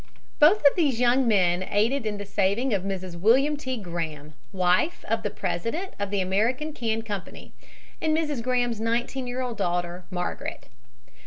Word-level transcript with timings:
Both 0.39 0.61
of 0.65 0.75
these 0.75 0.99
young 0.99 1.27
men 1.27 1.61
aided 1.61 2.07
in 2.07 2.17
the 2.17 2.25
saving 2.25 2.73
of 2.73 2.81
Mrs. 2.81 3.15
William 3.19 3.55
T. 3.55 3.77
Graham, 3.77 4.33
wife 4.51 5.05
of 5.07 5.21
the 5.21 5.29
president 5.29 5.93
of 5.99 6.09
the 6.09 6.21
American 6.21 6.73
Can 6.73 7.03
Company, 7.03 7.53
and 8.01 8.17
Mrs. 8.17 8.41
Graham's 8.41 8.81
nineteen 8.81 9.27
year 9.27 9.41
old 9.41 9.57
daughter, 9.59 10.05
Margaret. 10.09 10.69